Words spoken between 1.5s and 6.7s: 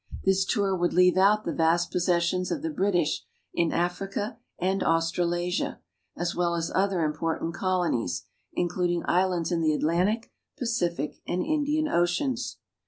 vast possessions of the British in Africa and Australasia, as well